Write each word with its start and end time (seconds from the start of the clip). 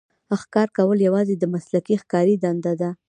ښکار 0.41 0.67
کول 0.77 0.97
یوازې 1.07 1.35
د 1.37 1.43
مسلکي 1.53 1.95
ښکاري 2.01 2.35
دنده 2.43 2.73
ده. 2.81 2.89